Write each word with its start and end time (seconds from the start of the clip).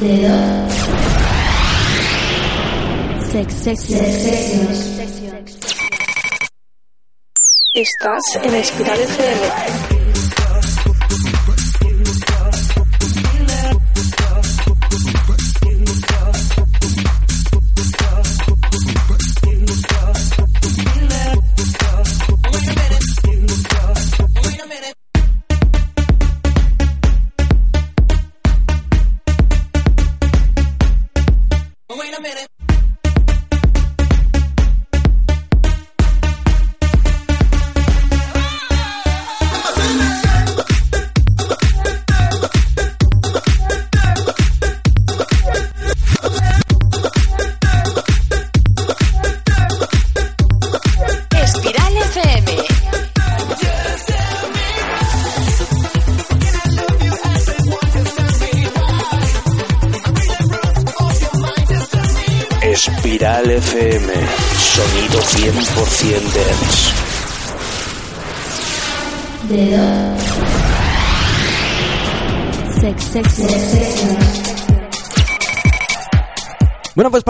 Dedo. 0.00 0.68
Sex, 3.30 3.54
sex, 3.54 3.80
sex, 3.82 5.00
Estás 7.74 8.22
en 8.42 8.54
Espiral 8.54 8.98
FM. 8.98 9.99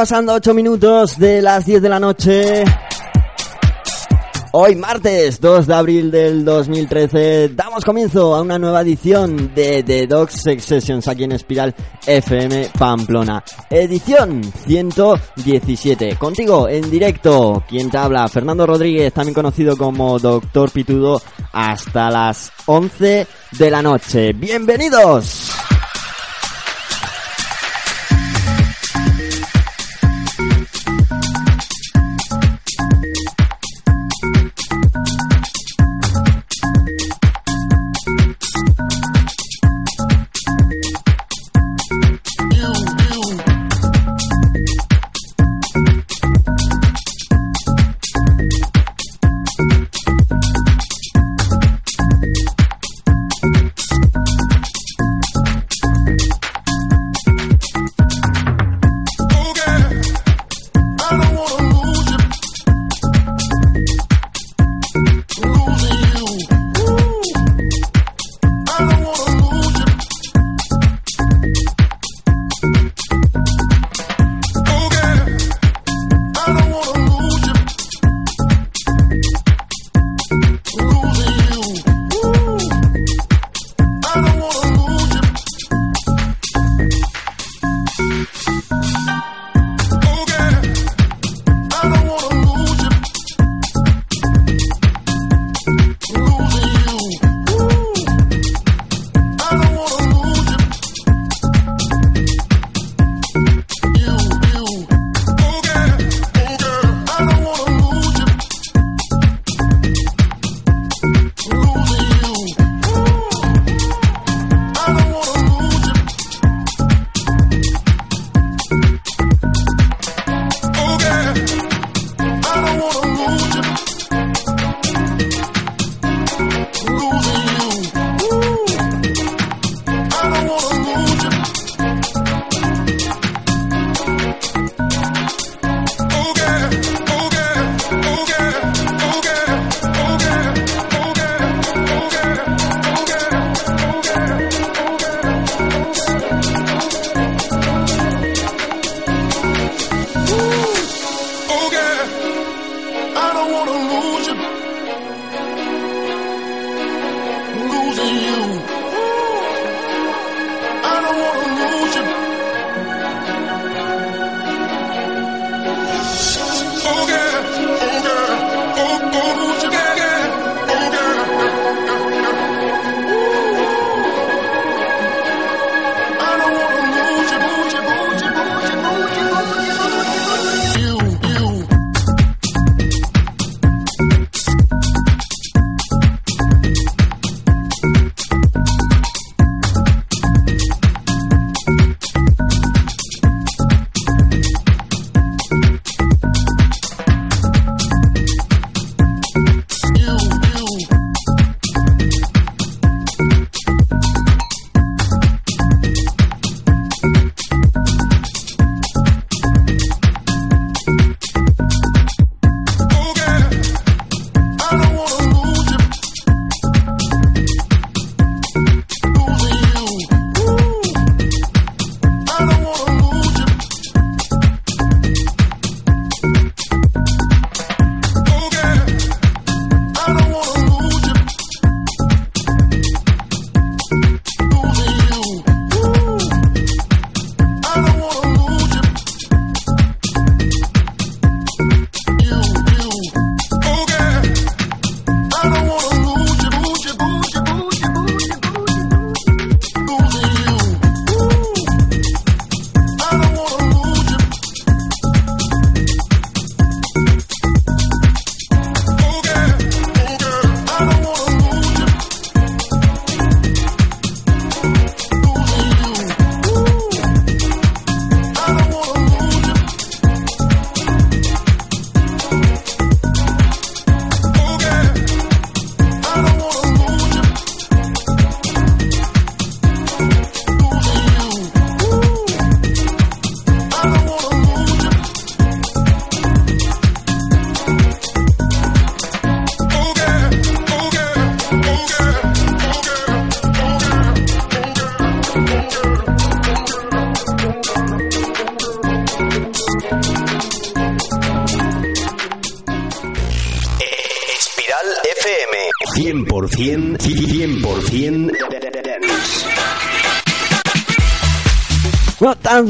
Pasando 0.01 0.33
8 0.33 0.55
minutos 0.55 1.19
de 1.19 1.43
las 1.43 1.67
10 1.67 1.83
de 1.83 1.89
la 1.91 2.01
noche. 2.01 2.65
Hoy 4.53 4.75
martes 4.75 5.39
2 5.43 5.67
de 5.67 5.75
abril 5.75 6.11
del 6.11 6.43
2013 6.43 7.51
damos 7.51 7.85
comienzo 7.85 8.35
a 8.35 8.41
una 8.41 8.59
nueva 8.59 8.81
edición 8.81 9.53
de 9.55 9.83
The 9.83 10.07
Dog 10.07 10.31
Sex 10.31 10.65
Sessions 10.65 11.07
aquí 11.07 11.25
en 11.25 11.33
Espiral 11.33 11.75
FM 12.07 12.71
Pamplona. 12.79 13.45
Edición 13.69 14.43
117. 14.43 16.17
Contigo 16.17 16.67
en 16.67 16.91
directo, 16.91 17.63
quien 17.69 17.91
te 17.91 17.99
habla, 17.99 18.27
Fernando 18.29 18.67
Rodríguez, 18.67 19.13
también 19.13 19.35
conocido 19.35 19.77
como 19.77 20.19
Doctor 20.19 20.71
Pitudo, 20.71 21.21
hasta 21.53 22.11
las 22.11 22.51
11 22.65 23.27
de 23.59 23.71
la 23.71 23.83
noche. 23.83 24.33
¡Bienvenidos! 24.33 25.70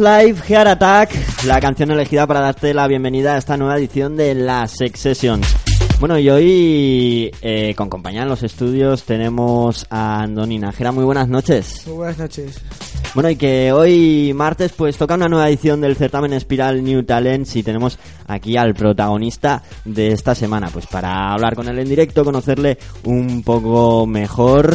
Live, 0.00 0.40
Heart 0.48 0.68
Attack, 0.68 1.44
la 1.44 1.60
canción 1.60 1.90
elegida 1.90 2.26
para 2.26 2.40
darte 2.40 2.72
la 2.72 2.88
bienvenida 2.88 3.34
a 3.34 3.36
esta 3.36 3.58
nueva 3.58 3.76
edición 3.76 4.16
de 4.16 4.34
las 4.34 4.70
Sex 4.70 4.98
Sessions. 4.98 5.46
Bueno, 6.00 6.18
y 6.18 6.30
hoy, 6.30 7.30
eh, 7.42 7.74
con 7.74 7.90
compañía 7.90 8.22
en 8.22 8.30
los 8.30 8.42
estudios, 8.42 9.04
tenemos 9.04 9.86
a 9.90 10.22
Andoni 10.22 10.58
Najera. 10.58 10.90
Muy 10.90 11.04
buenas 11.04 11.28
noches. 11.28 11.86
Muy 11.86 11.96
buenas 11.96 12.16
noches. 12.16 12.58
Bueno, 13.14 13.28
y 13.28 13.36
que 13.36 13.72
hoy 13.72 14.32
martes 14.34 14.72
pues 14.72 14.96
toca 14.96 15.16
una 15.16 15.28
nueva 15.28 15.50
edición 15.50 15.82
del 15.82 15.96
certamen 15.96 16.32
Espiral 16.32 16.82
New 16.82 17.02
Talents 17.02 17.56
y 17.56 17.62
tenemos 17.62 17.98
aquí 18.26 18.56
al 18.56 18.72
protagonista 18.72 19.62
de 19.84 20.12
esta 20.12 20.34
semana, 20.34 20.70
pues 20.72 20.86
para 20.86 21.34
hablar 21.34 21.54
con 21.54 21.68
él 21.68 21.78
en 21.78 21.88
directo, 21.88 22.24
conocerle 22.24 22.78
un 23.04 23.42
poco 23.42 24.06
mejor 24.06 24.74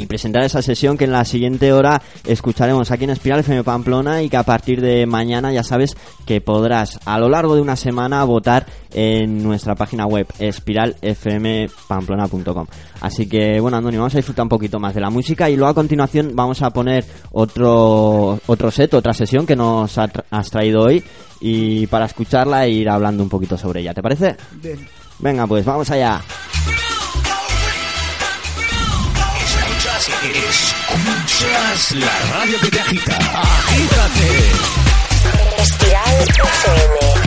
y 0.00 0.06
presentar 0.06 0.42
esa 0.44 0.62
sesión 0.62 0.96
que 0.96 1.04
en 1.04 1.12
la 1.12 1.26
siguiente 1.26 1.74
hora 1.74 2.00
escucharemos 2.26 2.90
aquí 2.90 3.04
en 3.04 3.10
Espiral 3.10 3.40
FM 3.40 3.64
Pamplona 3.64 4.22
y 4.22 4.30
que 4.30 4.38
a 4.38 4.44
partir 4.44 4.80
de 4.80 5.04
mañana 5.04 5.52
ya 5.52 5.62
sabes 5.62 5.94
que 6.24 6.40
podrás 6.40 6.98
a 7.04 7.18
lo 7.18 7.28
largo 7.28 7.54
de 7.54 7.60
una 7.60 7.76
semana 7.76 8.24
votar 8.24 8.64
en 8.94 9.42
nuestra 9.42 9.74
página 9.74 10.06
web 10.06 10.26
espiralfmpamplona.com. 10.38 12.66
Así 13.02 13.28
que 13.28 13.60
bueno, 13.60 13.76
Antonio, 13.76 14.00
vamos 14.00 14.14
a 14.14 14.18
disfrutar 14.18 14.44
un 14.44 14.48
poquito 14.48 14.80
más 14.80 14.94
de 14.94 15.02
la 15.02 15.10
música 15.10 15.50
y 15.50 15.56
luego 15.56 15.70
a 15.70 15.74
continuación 15.74 16.30
vamos 16.34 16.62
a 16.62 16.70
poner 16.70 17.04
otro 17.32 18.40
otro 18.46 18.70
set, 18.70 18.94
otra 18.94 19.12
sesión 19.12 19.46
que 19.46 19.56
nos 19.56 19.98
has 19.98 20.50
traído 20.50 20.80
hoy 20.82 21.04
y 21.40 21.86
para 21.88 22.06
escucharla 22.06 22.64
e 22.64 22.70
ir 22.70 22.88
hablando 22.88 23.22
un 23.22 23.28
poquito 23.28 23.58
sobre 23.58 23.80
ella. 23.80 23.92
¿Te 23.92 24.02
parece? 24.02 24.34
Bien. 24.62 24.78
Venga, 25.18 25.46
pues 25.46 25.66
vamos 25.66 25.90
allá. 25.90 26.22
Escuchas 30.18 31.92
la 31.92 32.18
radio 32.32 32.58
que 32.60 32.68
te 32.68 32.80
agita. 32.80 33.16
Agítate. 33.16 34.50
Espiral 35.62 36.22
FM. 36.28 37.19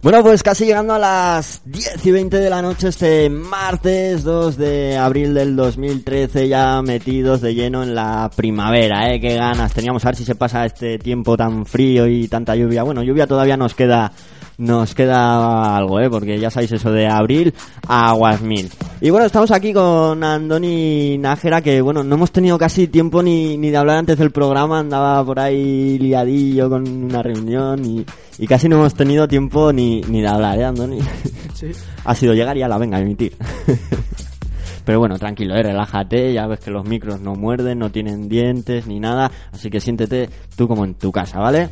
Bueno, 0.00 0.22
pues 0.22 0.44
casi 0.44 0.64
llegando 0.64 0.94
a 0.94 0.98
las 1.00 1.60
10 1.64 2.06
y 2.06 2.10
20 2.12 2.36
de 2.38 2.48
la 2.48 2.62
noche 2.62 2.88
este 2.88 3.28
martes 3.28 4.22
2 4.22 4.56
de 4.56 4.96
abril 4.96 5.34
del 5.34 5.56
2013 5.56 6.46
ya 6.46 6.82
metidos 6.82 7.40
de 7.40 7.52
lleno 7.52 7.82
en 7.82 7.96
la 7.96 8.30
primavera, 8.36 9.12
¿eh? 9.12 9.20
Qué 9.20 9.34
ganas 9.34 9.72
teníamos 9.74 10.04
a 10.04 10.10
ver 10.10 10.16
si 10.16 10.24
se 10.24 10.36
pasa 10.36 10.64
este 10.66 11.00
tiempo 11.00 11.36
tan 11.36 11.66
frío 11.66 12.06
y 12.06 12.28
tanta 12.28 12.54
lluvia. 12.54 12.84
Bueno, 12.84 13.02
lluvia 13.02 13.26
todavía 13.26 13.56
nos 13.56 13.74
queda 13.74 14.12
nos 14.58 14.94
queda 14.94 15.76
algo, 15.76 16.00
¿eh? 16.00 16.08
Porque 16.10 16.38
ya 16.38 16.50
sabéis 16.50 16.72
eso 16.72 16.90
de 16.92 17.08
abril 17.08 17.54
a 17.88 18.10
aguas 18.10 18.40
mil. 18.42 18.70
Y 19.00 19.10
bueno, 19.10 19.26
estamos 19.26 19.50
aquí 19.50 19.72
con 19.72 20.22
Andoni 20.22 21.18
Nájera, 21.18 21.60
que 21.60 21.80
bueno, 21.80 22.04
no 22.04 22.14
hemos 22.14 22.30
tenido 22.30 22.58
casi 22.58 22.86
tiempo 22.86 23.22
ni, 23.22 23.56
ni 23.56 23.70
de 23.70 23.76
hablar 23.76 23.98
antes 23.98 24.18
del 24.18 24.30
programa, 24.30 24.78
andaba 24.78 25.24
por 25.24 25.40
ahí 25.40 25.98
liadillo 25.98 26.70
con 26.70 26.86
una 26.86 27.22
reunión 27.22 27.84
y, 27.84 28.06
y 28.38 28.46
casi 28.46 28.68
no 28.68 28.76
hemos 28.76 28.94
tenido 28.94 29.26
tiempo 29.26 29.72
ni, 29.72 30.00
ni 30.02 30.20
de 30.20 30.28
hablar, 30.28 30.58
¿eh, 30.58 30.64
Andoni? 30.64 30.98
Sí. 31.54 31.70
ha 32.04 32.14
sido 32.14 32.34
llegar 32.34 32.56
y 32.56 32.60
ya 32.60 32.68
la 32.68 32.78
venga 32.78 32.98
a 32.98 33.00
emitir. 33.00 33.36
Pero 34.84 34.98
bueno, 34.98 35.16
tranquilo, 35.16 35.54
eh, 35.54 35.62
relájate, 35.62 36.32
ya 36.32 36.46
ves 36.48 36.58
que 36.58 36.72
los 36.72 36.84
micros 36.84 37.20
no 37.20 37.34
muerden, 37.34 37.78
no 37.78 37.92
tienen 37.92 38.28
dientes 38.28 38.86
ni 38.88 38.98
nada, 38.98 39.30
así 39.52 39.70
que 39.70 39.80
siéntete 39.80 40.28
tú 40.56 40.66
como 40.66 40.84
en 40.84 40.94
tu 40.94 41.12
casa, 41.12 41.38
¿vale? 41.38 41.68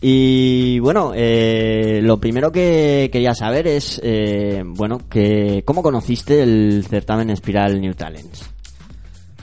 Y 0.00 0.78
bueno, 0.80 1.12
eh, 1.14 2.00
lo 2.02 2.18
primero 2.20 2.52
que 2.52 3.08
quería 3.12 3.34
saber 3.34 3.66
es, 3.66 4.00
eh, 4.02 4.62
bueno, 4.64 5.08
que 5.08 5.62
¿cómo 5.64 5.82
conociste 5.82 6.42
el 6.42 6.84
certamen 6.88 7.30
Espiral 7.30 7.80
New 7.80 7.94
Talents? 7.94 8.50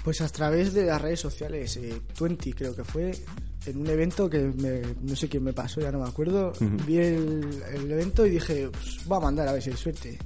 Pues 0.04 0.22
a 0.22 0.30
través 0.30 0.74
de 0.74 0.86
las 0.86 1.02
redes 1.02 1.20
sociales, 1.20 1.78
eh, 1.78 2.00
20 2.20 2.54
creo 2.54 2.76
que 2.76 2.84
fue, 2.84 3.12
en 3.66 3.78
un 3.80 3.88
evento 3.88 4.30
que 4.30 4.40
me- 4.40 4.82
no 5.02 5.16
sé 5.16 5.30
quién 5.30 5.44
me 5.44 5.54
pasó, 5.54 5.80
ya 5.82 5.92
no 5.92 6.00
me 6.00 6.10
acuerdo. 6.10 6.54
Vi 6.88 6.98
el, 6.98 7.48
el 7.76 7.92
evento 7.92 8.26
y 8.26 8.32
dije, 8.32 8.70
pues, 8.72 9.00
va 9.12 9.18
a 9.18 9.22
mandar 9.22 9.48
a 9.48 9.54
ver 9.54 9.62
si 9.62 9.70
hay 9.72 9.78
suerte. 9.78 10.18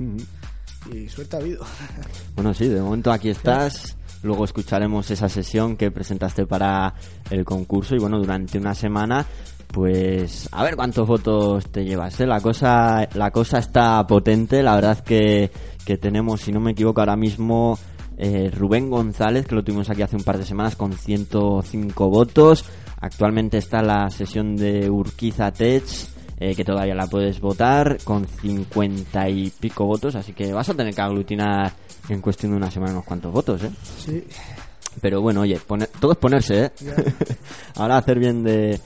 Y 0.94 1.10
suerte 1.10 1.36
ha 1.36 1.40
habido. 1.40 1.66
Bueno, 2.36 2.54
sí, 2.54 2.68
de 2.68 2.82
momento 2.82 3.12
aquí 3.12 3.30
estás. 3.30 3.98
Luego 4.24 4.44
escucharemos 4.46 5.12
esa 5.12 5.30
sesión 5.30 5.78
que 5.78 5.92
presentaste 5.92 6.46
para 6.48 6.96
el 7.30 7.46
concurso 7.46 7.96
y 7.96 8.00
bueno, 8.00 8.18
durante 8.18 8.58
una 8.58 8.74
semana, 8.74 9.26
pues 9.76 10.48
a 10.54 10.64
ver 10.64 10.78
cuántos 10.78 11.06
votos 11.06 11.66
te 11.70 11.84
llevas. 11.84 12.18
¿eh? 12.22 12.26
La 12.26 12.40
cosa, 12.40 13.06
la 13.14 13.30
cosa 13.32 13.60
está 13.60 14.08
potente. 14.08 14.64
La 14.64 14.76
verdad 14.76 15.00
que, 15.04 15.52
que 15.86 15.98
tenemos, 15.98 16.40
si 16.40 16.54
no 16.54 16.62
me 16.62 16.72
equivoco, 16.72 17.02
ahora 17.02 17.18
mismo 17.18 17.78
eh, 18.18 18.50
Rubén 18.56 18.90
González, 18.90 19.46
que 19.46 19.54
lo 19.54 19.66
tuvimos 19.66 19.90
aquí 19.90 20.02
hace 20.02 20.16
un 20.16 20.24
par 20.24 20.38
de 20.38 20.46
semanas 20.46 20.78
con 20.78 20.94
105 20.94 22.10
votos. 22.10 22.64
Actualmente 23.02 23.58
está 23.58 23.82
la 23.82 24.10
sesión 24.10 24.56
de 24.56 24.90
Urquiza 24.90 25.52
Tech 25.52 25.84
eh, 26.40 26.56
que 26.56 26.64
todavía 26.64 26.96
la 26.96 27.08
puedes 27.08 27.42
votar 27.42 27.98
con 28.06 28.26
50 28.26 29.28
y 29.30 29.50
pico 29.52 29.86
votos, 29.86 30.16
así 30.16 30.32
que 30.32 30.54
vas 30.54 30.70
a 30.70 30.74
tener 30.74 30.94
que 30.96 31.02
aglutinar 31.02 31.74
en 32.08 32.22
cuestión 32.22 32.54
de 32.54 32.58
una 32.58 32.72
semana 32.72 32.94
unos 32.94 33.06
cuantos 33.06 33.32
votos, 33.34 33.62
¿eh? 33.64 33.72
Sí. 33.98 34.24
Pero 35.02 35.22
bueno, 35.22 35.42
oye, 35.42 35.60
poner- 35.60 35.90
todo 36.00 36.14
es 36.14 36.18
ponerse, 36.18 36.66
¿eh? 36.66 36.72
Ahora 37.76 37.98
hacer 37.98 38.20
bien 38.20 38.44
de, 38.44 38.80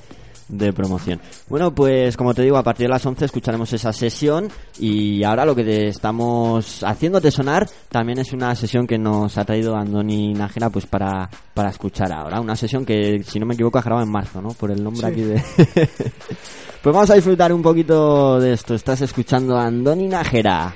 de 0.49 0.73
promoción. 0.73 1.21
Bueno, 1.47 1.73
pues 1.73 2.17
como 2.17 2.33
te 2.33 2.41
digo, 2.41 2.57
a 2.57 2.63
partir 2.63 2.87
de 2.87 2.93
las 2.93 3.05
11 3.05 3.25
escucharemos 3.25 3.71
esa 3.71 3.93
sesión 3.93 4.49
y 4.79 5.23
ahora 5.23 5.45
lo 5.45 5.55
que 5.55 5.63
te 5.63 5.87
estamos 5.87 6.83
haciéndote 6.83 7.31
sonar 7.31 7.69
también 7.89 8.19
es 8.19 8.33
una 8.33 8.53
sesión 8.55 8.85
que 8.87 8.97
nos 8.97 9.37
ha 9.37 9.45
traído 9.45 9.75
Andoni 9.75 10.33
Nájera 10.33 10.69
pues 10.69 10.85
para, 10.85 11.29
para 11.53 11.69
escuchar 11.69 12.11
ahora. 12.11 12.41
Una 12.41 12.55
sesión 12.55 12.85
que, 12.85 13.23
si 13.23 13.39
no 13.39 13.45
me 13.45 13.53
equivoco, 13.53 13.77
has 13.77 13.85
grabado 13.85 14.05
en 14.05 14.11
marzo, 14.11 14.41
¿no? 14.41 14.49
Por 14.49 14.71
el 14.71 14.83
nombre 14.83 15.01
Sí. 15.01 15.05
aquí 15.05 15.21
de... 15.21 15.35
pues 16.81 16.95
vamos 16.95 17.09
a 17.09 17.15
disfrutar 17.15 17.53
un 17.53 17.61
poquito 17.61 18.39
de 18.39 18.53
esto. 18.53 18.73
Estás 18.73 19.01
escuchando 19.01 19.55
a 19.57 19.65
Andoni 19.67 20.07
Nájera. 20.07 20.73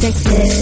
Sex, 0.00 0.57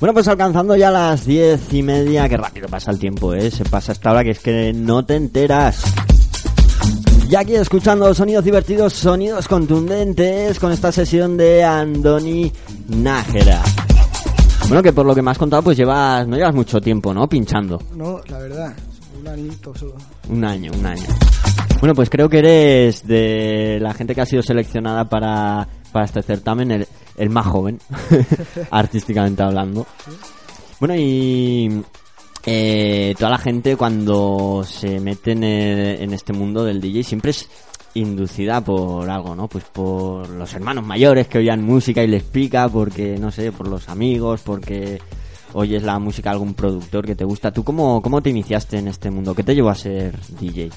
Bueno, 0.00 0.14
pues 0.14 0.28
alcanzando 0.28 0.74
ya 0.76 0.90
las 0.90 1.26
diez 1.26 1.60
y 1.74 1.82
media, 1.82 2.26
que 2.26 2.38
rápido 2.38 2.68
pasa 2.68 2.90
el 2.90 2.98
tiempo, 2.98 3.34
¿eh? 3.34 3.50
Se 3.50 3.64
pasa 3.64 3.92
esta 3.92 4.10
hora 4.10 4.24
que 4.24 4.30
es 4.30 4.40
que 4.40 4.72
no 4.72 5.04
te 5.04 5.14
enteras. 5.14 5.84
Y 7.28 7.34
aquí 7.36 7.54
escuchando 7.54 8.14
sonidos 8.14 8.42
divertidos, 8.42 8.94
sonidos 8.94 9.46
contundentes 9.46 10.58
con 10.58 10.72
esta 10.72 10.90
sesión 10.90 11.36
de 11.36 11.62
Andoni 11.62 12.50
Nájera. 12.88 13.62
Bueno, 14.68 14.82
que 14.82 14.94
por 14.94 15.04
lo 15.04 15.14
que 15.14 15.20
me 15.20 15.32
has 15.32 15.38
contado, 15.38 15.62
pues 15.62 15.76
llevas, 15.76 16.26
no 16.26 16.36
llevas 16.36 16.54
mucho 16.54 16.80
tiempo, 16.80 17.12
¿no? 17.12 17.28
Pinchando. 17.28 17.78
No, 17.94 18.22
la 18.26 18.38
verdad, 18.38 18.72
un 19.20 19.28
anito 19.28 19.74
solo. 19.76 19.96
Un 20.30 20.42
año, 20.46 20.72
un 20.78 20.86
año. 20.86 21.06
Bueno, 21.80 21.94
pues 21.94 22.08
creo 22.08 22.30
que 22.30 22.38
eres 22.38 23.06
de 23.06 23.78
la 23.82 23.92
gente 23.92 24.14
que 24.14 24.22
ha 24.22 24.26
sido 24.26 24.42
seleccionada 24.42 25.06
para, 25.10 25.68
para 25.92 26.06
este 26.06 26.22
certamen, 26.22 26.70
el, 26.70 26.88
el 27.20 27.30
más 27.30 27.46
joven, 27.46 27.78
artísticamente 28.70 29.42
hablando. 29.42 29.86
Bueno, 30.80 30.94
y 30.96 31.82
eh, 32.46 33.14
toda 33.18 33.30
la 33.32 33.38
gente 33.38 33.76
cuando 33.76 34.64
se 34.66 34.98
mete 35.00 35.32
en, 35.32 35.44
el- 35.44 36.02
en 36.02 36.12
este 36.14 36.32
mundo 36.32 36.64
del 36.64 36.80
DJ 36.80 37.04
siempre 37.04 37.30
es 37.32 37.48
inducida 37.94 38.60
por 38.62 39.10
algo, 39.10 39.34
¿no? 39.34 39.48
Pues 39.48 39.64
por 39.64 40.28
los 40.30 40.52
hermanos 40.54 40.86
mayores 40.86 41.26
que 41.28 41.38
oían 41.38 41.62
música 41.62 42.02
y 42.02 42.06
les 42.06 42.22
pica, 42.22 42.68
porque, 42.68 43.18
no 43.18 43.30
sé, 43.30 43.50
por 43.52 43.68
los 43.68 43.88
amigos, 43.88 44.40
porque 44.44 45.00
oyes 45.52 45.82
la 45.82 45.98
música 45.98 46.30
de 46.30 46.34
algún 46.34 46.54
productor 46.54 47.04
que 47.04 47.16
te 47.16 47.24
gusta. 47.24 47.50
¿Tú 47.52 47.64
cómo, 47.64 48.00
cómo 48.00 48.22
te 48.22 48.30
iniciaste 48.30 48.78
en 48.78 48.86
este 48.88 49.10
mundo? 49.10 49.34
¿Qué 49.34 49.42
te 49.42 49.54
llevó 49.54 49.70
a 49.70 49.74
ser 49.74 50.16
DJ? 50.38 50.70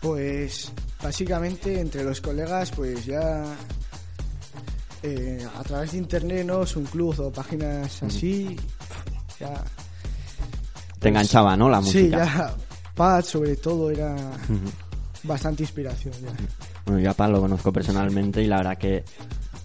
Pues 0.00 0.72
básicamente 1.02 1.78
entre 1.80 2.02
los 2.04 2.20
colegas 2.20 2.70
pues 2.70 3.04
ya 3.06 3.44
eh, 5.04 5.46
a 5.58 5.62
través 5.62 5.92
de 5.92 5.98
internet, 5.98 6.46
¿no? 6.46 6.62
Es 6.62 6.74
un 6.76 6.84
club 6.84 7.14
o 7.20 7.30
páginas 7.30 8.02
así, 8.02 8.56
ya... 9.38 9.62
Te 10.98 11.10
enganchaba, 11.10 11.56
¿no? 11.56 11.68
La 11.68 11.82
Sí, 11.82 11.86
música. 12.04 12.24
ya 12.24 12.54
Pad 12.94 13.22
sobre 13.24 13.56
todo 13.56 13.90
era 13.90 14.16
bastante 15.24 15.62
inspiración 15.62 16.14
ya. 16.22 16.30
Bueno, 16.86 17.00
yo 17.00 17.10
a 17.10 17.14
Pan 17.14 17.32
lo 17.32 17.40
conozco 17.40 17.72
personalmente 17.72 18.42
y 18.42 18.46
la 18.46 18.58
verdad 18.58 18.78
que 18.78 19.04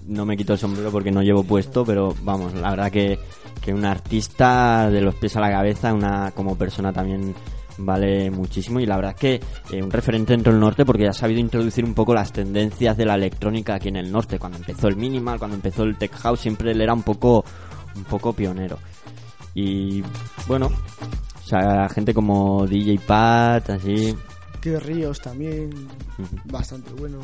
no 0.07 0.25
me 0.25 0.35
quito 0.35 0.53
el 0.53 0.59
sombrero 0.59 0.91
porque 0.91 1.11
no 1.11 1.21
llevo 1.21 1.43
puesto, 1.43 1.85
pero 1.85 2.15
vamos, 2.23 2.53
la 2.55 2.71
verdad 2.71 2.91
que, 2.91 3.19
que 3.61 3.73
un 3.73 3.85
artista 3.85 4.89
de 4.89 5.01
los 5.01 5.15
pies 5.15 5.35
a 5.35 5.41
la 5.41 5.51
cabeza, 5.51 5.93
una 5.93 6.31
como 6.31 6.57
persona 6.57 6.91
también 6.91 7.33
vale 7.79 8.29
muchísimo 8.29 8.79
y 8.79 8.85
la 8.85 8.97
verdad 8.97 9.15
que 9.15 9.39
eh, 9.71 9.81
un 9.81 9.91
referente 9.91 10.33
dentro 10.33 10.51
del 10.51 10.61
norte 10.61 10.85
porque 10.85 11.07
ha 11.07 11.13
sabido 11.13 11.39
introducir 11.39 11.83
un 11.83 11.93
poco 11.93 12.13
las 12.13 12.31
tendencias 12.31 12.97
de 12.97 13.05
la 13.05 13.15
electrónica 13.15 13.75
aquí 13.75 13.89
en 13.89 13.95
el 13.95 14.11
norte. 14.11 14.37
Cuando 14.37 14.57
empezó 14.57 14.87
el 14.87 14.97
minimal, 14.97 15.39
cuando 15.39 15.55
empezó 15.55 15.83
el 15.83 15.97
tech 15.97 16.13
house, 16.15 16.41
siempre 16.41 16.71
él 16.71 16.81
era 16.81 16.93
un 16.93 17.03
poco, 17.03 17.43
un 17.95 18.03
poco 18.03 18.33
pionero. 18.33 18.77
Y 19.53 20.03
bueno, 20.47 20.67
o 20.67 21.47
sea, 21.47 21.89
gente 21.89 22.13
como 22.13 22.67
DJ 22.67 22.99
Pat, 22.99 23.69
así, 23.71 24.15
Que 24.61 24.79
Ríos 24.79 25.19
también, 25.19 25.69
bastante 26.45 26.91
bueno, 26.93 27.19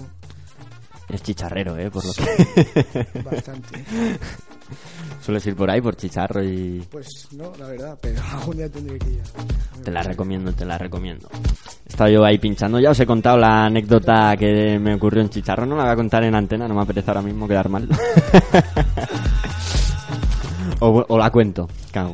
es 1.09 1.21
chicharrero, 1.21 1.77
eh, 1.77 1.91
por 1.91 2.03
lo 2.05 2.13
que 2.13 3.21
bastante. 3.21 3.85
sueles 5.25 5.45
ir 5.47 5.55
por 5.55 5.69
ahí 5.71 5.81
por 5.81 5.95
chicharro 5.95 6.43
y 6.43 6.83
Pues 6.91 7.27
no, 7.33 7.51
la 7.57 7.67
verdad, 7.67 7.97
pero 7.99 8.21
algún 8.31 8.57
día 8.57 8.69
tendré 8.69 8.99
que 8.99 9.09
ir. 9.09 9.21
te 9.83 9.91
la 9.91 10.03
recomiendo, 10.03 10.53
te 10.53 10.65
la 10.65 10.77
recomiendo. 10.77 11.27
He 11.85 11.89
estado 11.89 12.09
yo 12.11 12.23
ahí 12.23 12.37
pinchando, 12.37 12.79
ya 12.79 12.91
os 12.91 12.99
he 12.99 13.05
contado 13.05 13.37
la 13.37 13.65
anécdota 13.65 14.35
que 14.37 14.77
me 14.79 14.93
ocurrió 14.95 15.21
en 15.21 15.29
chicharro, 15.29 15.65
no 15.65 15.75
la 15.75 15.83
voy 15.83 15.93
a 15.93 15.95
contar 15.95 16.23
en 16.23 16.35
antena, 16.35 16.67
no 16.67 16.75
me 16.75 16.81
apetece 16.81 17.09
ahora 17.09 17.21
mismo 17.23 17.47
quedar 17.47 17.69
mal. 17.69 17.87
o, 20.79 21.05
o 21.07 21.17
la 21.17 21.29
cuento, 21.31 21.67
cago. 21.91 22.13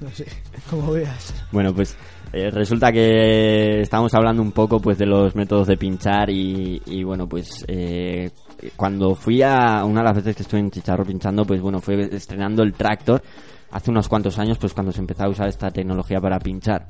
No 0.00 0.10
sé, 0.10 0.26
como 0.70 0.92
veas. 0.92 1.34
Bueno, 1.52 1.74
pues 1.74 1.96
eh, 2.32 2.50
resulta 2.50 2.90
que 2.90 3.82
estamos 3.82 4.12
hablando 4.14 4.42
un 4.42 4.52
poco 4.52 4.80
pues 4.80 4.96
de 4.98 5.06
los 5.06 5.34
métodos 5.34 5.66
de 5.66 5.76
pinchar 5.76 6.30
y, 6.30 6.80
y, 6.86 7.04
bueno, 7.04 7.28
pues 7.28 7.64
eh, 7.68 8.30
cuando 8.76 9.14
fui 9.14 9.42
a 9.42 9.84
una 9.84 10.00
de 10.00 10.04
las 10.04 10.16
veces 10.16 10.36
que 10.36 10.42
estuve 10.42 10.60
en 10.60 10.70
Chicharro 10.70 11.04
pinchando, 11.04 11.44
pues 11.44 11.60
bueno, 11.60 11.80
fue 11.80 12.08
estrenando 12.14 12.62
el 12.62 12.72
Tractor 12.74 13.22
hace 13.70 13.90
unos 13.90 14.08
cuantos 14.08 14.38
años, 14.38 14.58
pues 14.58 14.74
cuando 14.74 14.92
se 14.92 15.00
empezó 15.00 15.24
a 15.24 15.28
usar 15.28 15.48
esta 15.48 15.70
tecnología 15.70 16.20
para 16.20 16.38
pinchar. 16.38 16.86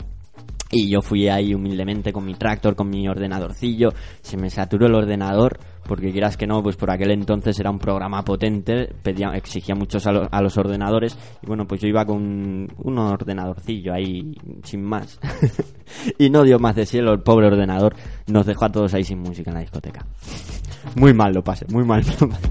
Y 0.74 0.88
yo 0.88 1.02
fui 1.02 1.28
ahí 1.28 1.54
humildemente 1.54 2.14
con 2.14 2.24
mi 2.24 2.32
tractor, 2.32 2.74
con 2.74 2.88
mi 2.88 3.06
ordenadorcillo. 3.06 3.90
Se 4.22 4.38
me 4.38 4.48
saturó 4.48 4.86
el 4.86 4.94
ordenador, 4.94 5.58
porque 5.86 6.10
quieras 6.12 6.38
que 6.38 6.46
no, 6.46 6.62
pues 6.62 6.76
por 6.76 6.90
aquel 6.90 7.10
entonces 7.10 7.60
era 7.60 7.70
un 7.70 7.78
programa 7.78 8.24
potente, 8.24 8.88
pedía, 9.02 9.28
exigía 9.34 9.74
muchos 9.74 10.06
a, 10.06 10.12
lo- 10.12 10.28
a 10.30 10.40
los 10.40 10.56
ordenadores. 10.56 11.18
Y 11.42 11.46
bueno, 11.46 11.66
pues 11.66 11.82
yo 11.82 11.88
iba 11.88 12.06
con 12.06 12.66
un 12.78 12.98
ordenadorcillo 12.98 13.92
ahí, 13.92 14.34
sin 14.64 14.82
más. 14.82 15.20
y 16.18 16.30
no 16.30 16.42
dio 16.42 16.58
más 16.58 16.74
de 16.74 16.86
sí 16.86 16.96
el 16.96 17.20
pobre 17.20 17.48
ordenador. 17.48 17.94
Nos 18.28 18.46
dejó 18.46 18.64
a 18.64 18.72
todos 18.72 18.94
ahí 18.94 19.04
sin 19.04 19.18
música 19.18 19.50
en 19.50 19.56
la 19.56 19.60
discoteca. 19.60 20.06
Muy 20.96 21.12
mal 21.12 21.34
lo 21.34 21.44
pasé, 21.44 21.66
muy 21.70 21.84
mal 21.84 22.02
lo 22.18 22.28
pasé. 22.30 22.48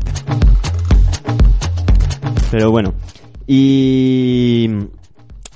Pero 2.51 2.69
bueno. 2.69 2.93
Y 3.47 4.67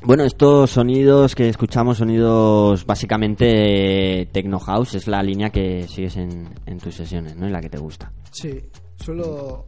bueno, 0.05 0.23
estos 0.23 0.71
sonidos 0.71 1.35
que 1.35 1.49
escuchamos, 1.49 1.97
sonidos 1.97 2.85
básicamente 2.85 4.29
techno 4.31 4.59
house, 4.59 4.95
es 4.95 5.07
la 5.07 5.23
línea 5.23 5.49
que 5.49 5.87
sigues 5.87 6.17
en, 6.17 6.49
en 6.65 6.77
tus 6.77 6.95
sesiones, 6.95 7.35
¿no? 7.35 7.47
En 7.47 7.51
la 7.51 7.61
que 7.61 7.69
te 7.69 7.77
gusta. 7.77 8.11
Sí, 8.31 8.59
suelo 8.97 9.67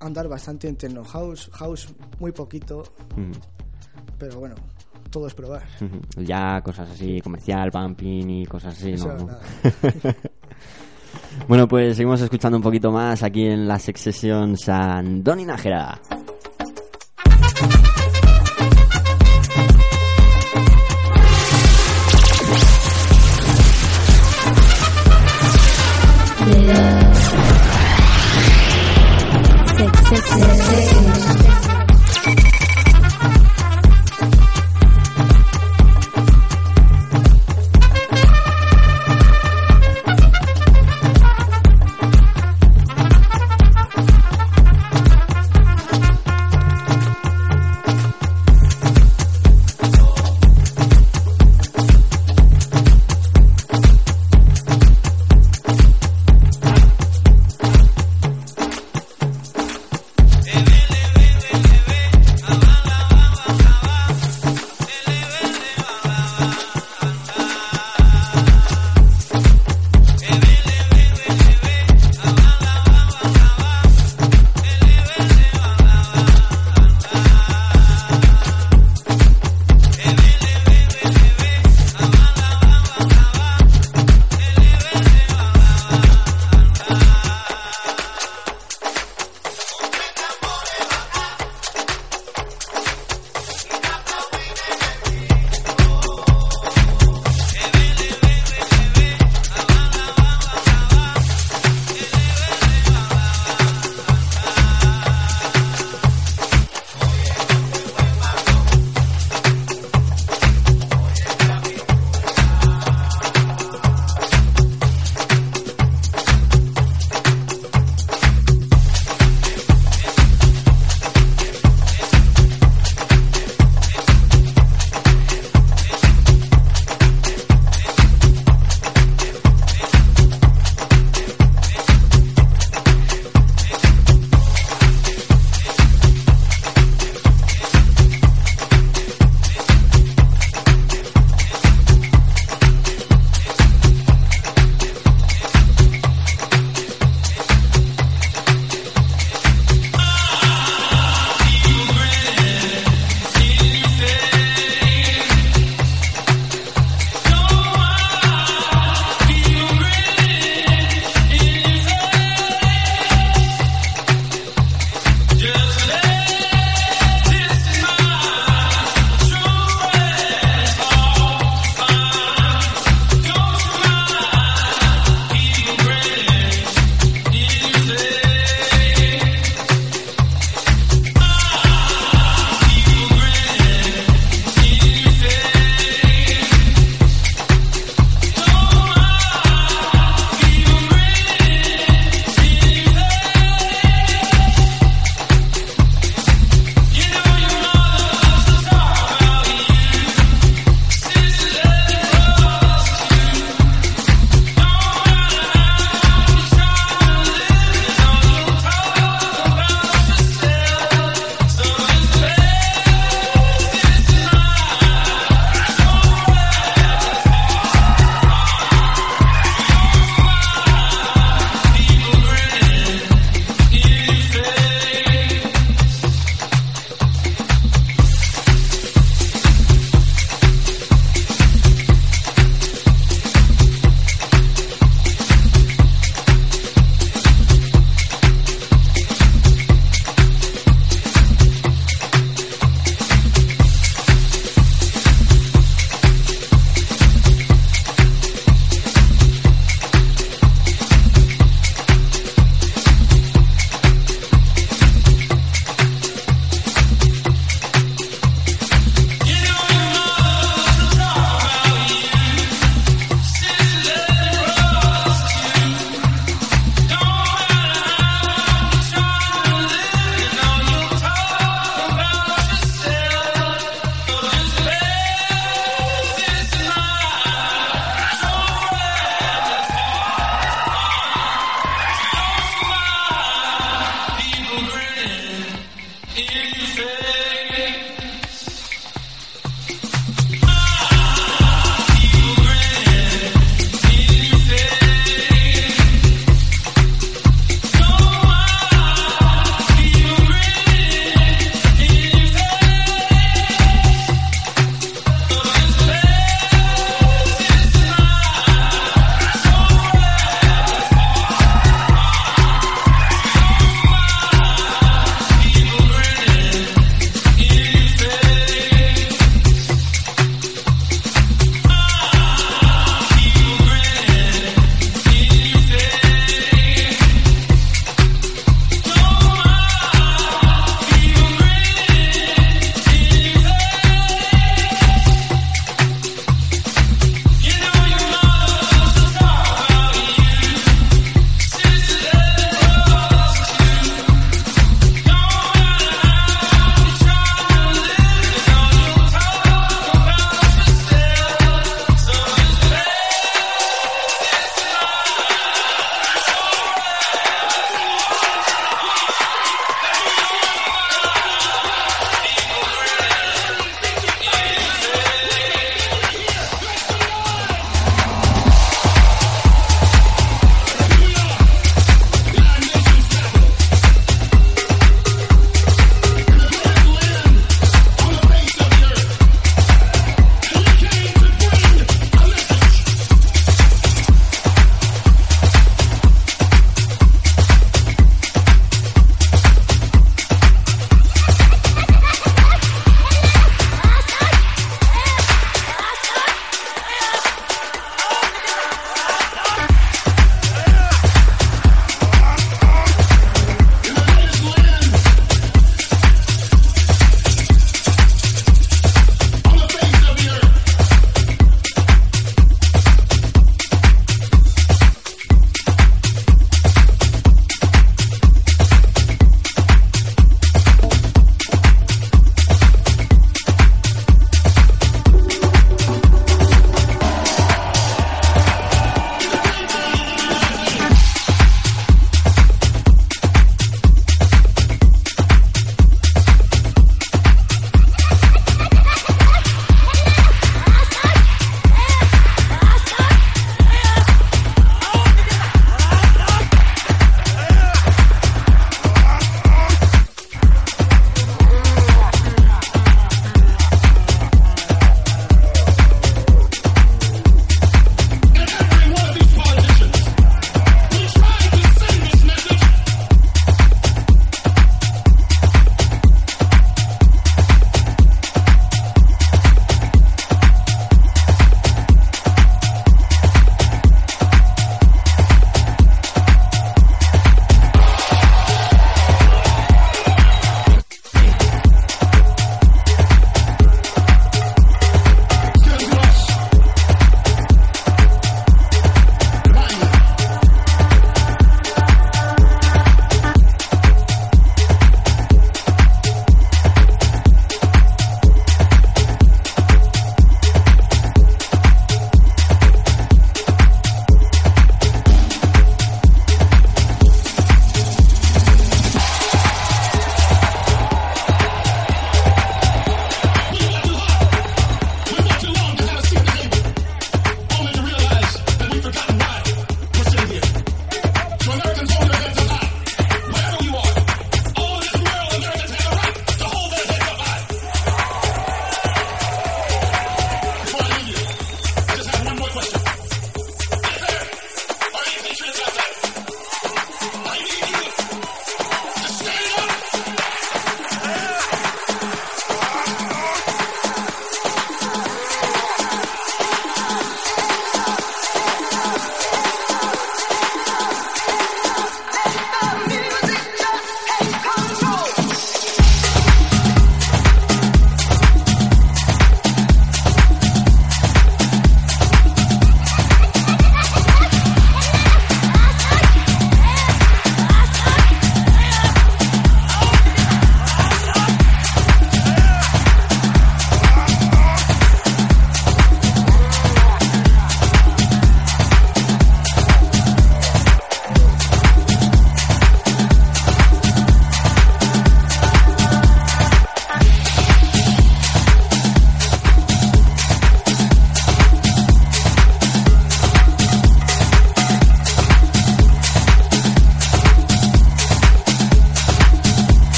andar 0.00 0.28
bastante 0.28 0.68
en 0.68 0.76
techno 0.76 1.04
house, 1.04 1.50
house 1.52 1.94
muy 2.18 2.32
poquito, 2.32 2.82
pero 4.18 4.40
bueno, 4.40 4.54
todo 5.10 5.26
es 5.26 5.34
probar. 5.34 5.64
Ya 6.16 6.60
cosas 6.62 6.90
así, 6.90 7.20
comercial, 7.20 7.70
bumping 7.70 8.30
y 8.30 8.46
cosas 8.46 8.78
así, 8.78 8.92
Eso, 8.92 9.14
¿no? 9.14 9.28
bueno, 11.48 11.68
pues 11.68 11.96
seguimos 11.96 12.20
escuchando 12.20 12.56
un 12.56 12.62
poquito 12.62 12.90
más 12.90 13.22
aquí 13.22 13.46
en 13.46 13.68
la 13.68 13.78
Sex 13.78 14.00
Session 14.00 14.56
San 14.56 15.22
Doni. 15.22 15.46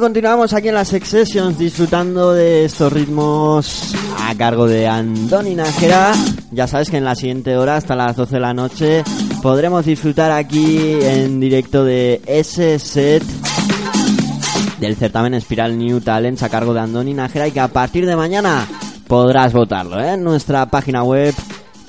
Continuamos 0.00 0.52
aquí 0.52 0.68
en 0.68 0.74
las 0.74 0.88
Sessions 0.88 1.58
disfrutando 1.58 2.32
de 2.32 2.66
estos 2.66 2.92
ritmos 2.92 3.94
a 4.20 4.34
cargo 4.34 4.66
de 4.66 4.86
Andoni 4.86 5.54
Nájera. 5.54 6.12
Ya 6.50 6.66
sabes 6.66 6.90
que 6.90 6.98
en 6.98 7.04
la 7.04 7.14
siguiente 7.14 7.56
hora, 7.56 7.76
hasta 7.76 7.96
las 7.96 8.14
12 8.16 8.34
de 8.34 8.40
la 8.40 8.52
noche, 8.52 9.02
podremos 9.42 9.86
disfrutar 9.86 10.32
aquí 10.32 10.98
en 11.00 11.40
directo 11.40 11.82
de 11.84 12.20
ese 12.26 12.78
set 12.78 13.22
del 14.80 14.96
certamen 14.96 15.34
Espiral 15.34 15.78
New 15.78 16.00
Talents 16.00 16.42
a 16.42 16.48
cargo 16.48 16.74
de 16.74 16.80
Andoni 16.80 17.14
Nájera 17.14 17.46
y 17.48 17.52
que 17.52 17.60
a 17.60 17.68
partir 17.68 18.06
de 18.06 18.16
mañana 18.16 18.66
podrás 19.06 19.52
votarlo 19.52 20.00
¿eh? 20.00 20.14
en 20.14 20.24
nuestra 20.24 20.66
página 20.66 21.04
web 21.04 21.32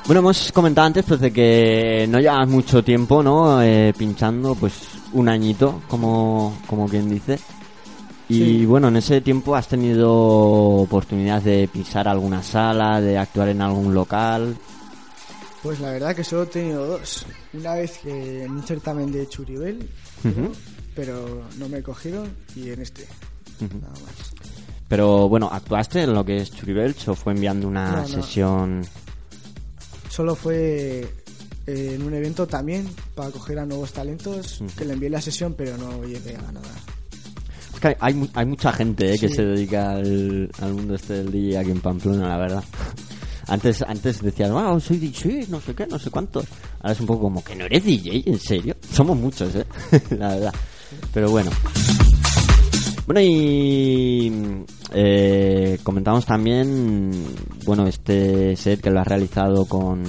Bueno, 0.06 0.20
hemos 0.20 0.52
comentado 0.52 0.86
antes 0.86 1.04
pues 1.04 1.20
de 1.20 1.32
que 1.32 2.06
no 2.08 2.20
llevas 2.20 2.48
mucho 2.48 2.84
tiempo, 2.84 3.22
¿no? 3.24 3.60
Eh, 3.60 3.92
pinchando, 3.98 4.54
pues 4.54 4.74
un 5.12 5.28
añito, 5.28 5.82
como, 5.88 6.56
como 6.68 6.88
quien 6.88 7.08
dice. 7.08 7.38
Y 8.28 8.34
Sí. 8.38 8.66
bueno, 8.66 8.88
en 8.88 8.96
ese 8.96 9.20
tiempo 9.20 9.56
has 9.56 9.66
tenido 9.66 10.12
oportunidad 10.12 11.42
de 11.42 11.68
pisar 11.72 12.06
alguna 12.06 12.42
sala, 12.42 13.00
de 13.00 13.18
actuar 13.18 13.48
en 13.48 13.62
algún 13.62 13.94
local. 13.94 14.56
Pues 15.62 15.80
la 15.80 15.90
verdad 15.90 16.14
que 16.14 16.22
solo 16.22 16.44
he 16.44 16.46
tenido 16.46 16.86
dos. 16.86 17.26
Una 17.52 17.74
vez 17.74 17.98
que 17.98 18.44
en 18.44 18.52
un 18.52 18.62
certamen 18.62 19.10
de 19.10 19.28
Churibel, 19.28 19.88
pero 20.94 21.42
no 21.58 21.68
me 21.68 21.82
cogieron, 21.82 22.28
y 22.54 22.70
en 22.70 22.80
este. 22.82 23.06
Nada 23.60 23.92
más. 24.04 24.34
Pero 24.86 25.28
bueno, 25.28 25.48
¿actuaste 25.52 26.02
en 26.04 26.14
lo 26.14 26.24
que 26.24 26.36
es 26.36 26.52
Churibelch 26.52 27.08
o 27.08 27.14
fue 27.16 27.32
enviando 27.32 27.66
una 27.66 27.90
No, 27.90 27.96
no. 28.02 28.06
sesión? 28.08 28.86
Solo 30.16 30.34
fue 30.34 31.06
eh, 31.66 31.92
en 31.94 32.02
un 32.02 32.14
evento 32.14 32.46
también 32.46 32.88
para 33.14 33.30
coger 33.30 33.58
a 33.58 33.66
nuevos 33.66 33.92
talentos, 33.92 34.62
que 34.78 34.86
le 34.86 34.94
envié 34.94 35.10
la 35.10 35.20
sesión, 35.20 35.54
pero 35.58 35.76
no 35.76 36.02
llegué 36.04 36.34
a 36.36 36.52
nada. 36.52 36.70
Es 37.74 37.80
que 37.80 37.88
hay, 37.88 37.94
hay, 38.00 38.14
mu- 38.14 38.28
hay 38.32 38.46
mucha 38.46 38.72
gente 38.72 39.12
eh, 39.12 39.18
que 39.18 39.28
se 39.28 39.44
dedica 39.44 39.90
al, 39.90 40.50
al 40.60 40.72
mundo 40.72 40.94
este 40.94 41.14
del 41.22 41.30
DJ 41.30 41.58
aquí 41.58 41.70
en 41.70 41.80
Pamplona, 41.82 42.28
la 42.28 42.38
verdad. 42.38 42.64
Antes, 43.48 43.82
antes 43.82 44.22
decías, 44.22 44.50
wow, 44.50 44.80
soy 44.80 44.96
DJ, 44.96 45.48
no 45.50 45.60
sé 45.60 45.74
qué, 45.74 45.86
no 45.86 45.98
sé 45.98 46.10
cuántos. 46.10 46.46
Ahora 46.80 46.92
es 46.94 47.00
un 47.00 47.06
poco 47.06 47.20
como 47.24 47.44
que 47.44 47.54
no 47.54 47.66
eres 47.66 47.84
DJ, 47.84 48.22
¿en 48.24 48.40
serio? 48.40 48.74
Somos 48.90 49.18
muchos, 49.18 49.54
¿eh? 49.54 49.66
la 50.18 50.28
verdad. 50.30 50.54
Pero 51.12 51.30
bueno. 51.30 51.50
Bueno, 53.06 53.20
y 53.20 54.64
eh, 54.92 55.78
comentamos 55.84 56.26
también, 56.26 57.12
bueno, 57.64 57.86
este 57.86 58.56
set 58.56 58.80
que 58.80 58.90
lo 58.90 59.00
has 59.00 59.06
realizado 59.06 59.64
con, 59.66 60.02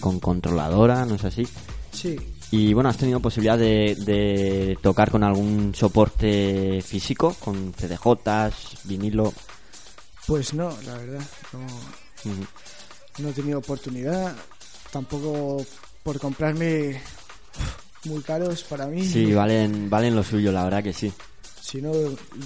con 0.00 0.18
controladora, 0.18 1.06
¿no 1.06 1.14
es 1.14 1.24
así? 1.24 1.46
Sí, 1.92 2.16
Y 2.50 2.74
bueno, 2.74 2.88
has 2.88 2.96
tenido 2.96 3.20
posibilidad 3.20 3.56
de, 3.56 3.94
de 4.04 4.76
tocar 4.82 5.12
con 5.12 5.22
algún 5.22 5.72
soporte 5.76 6.82
físico, 6.82 7.36
con 7.38 7.72
CDJs, 7.72 8.78
vinilo. 8.84 9.32
pues 10.26 10.52
no, 10.52 10.70
la 10.84 10.94
verdad. 10.94 11.22
No, 11.52 12.32
no 13.18 13.28
he 13.28 13.32
tenido 13.32 13.58
oportunidad. 13.60 14.34
Tampoco 14.92 15.64
por 16.02 16.18
comprarme 16.18 17.00
muy 18.06 18.20
caros 18.22 18.64
para 18.64 18.86
mí. 18.86 19.04
Sí, 19.04 19.32
valen, 19.32 19.88
valen 19.88 20.16
lo 20.16 20.24
suyo, 20.24 20.50
la 20.50 20.64
verdad 20.64 20.82
que 20.82 20.92
sí. 20.92 21.12
Si 21.70 21.80
no, 21.80 21.92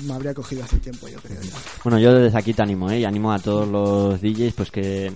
me 0.02 0.12
habría 0.12 0.34
cogido 0.34 0.62
hace 0.64 0.76
tiempo, 0.80 1.08
yo 1.08 1.18
creo. 1.18 1.40
Bueno, 1.82 1.98
yo 1.98 2.12
desde 2.12 2.36
aquí 2.36 2.52
te 2.52 2.60
animo, 2.60 2.90
¿eh? 2.90 3.00
Y 3.00 3.04
animo 3.06 3.32
a 3.32 3.38
todos 3.38 3.66
los 3.66 4.20
DJs 4.20 4.52
pues 4.52 4.70
que, 4.70 5.10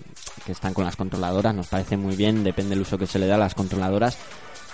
que 0.46 0.52
están 0.52 0.72
con 0.72 0.86
las 0.86 0.96
controladoras. 0.96 1.54
Nos 1.54 1.66
parece 1.66 1.98
muy 1.98 2.16
bien, 2.16 2.42
depende 2.42 2.70
del 2.70 2.80
uso 2.80 2.96
que 2.96 3.06
se 3.06 3.18
le 3.18 3.26
da 3.26 3.34
a 3.34 3.38
las 3.38 3.54
controladoras. 3.54 4.16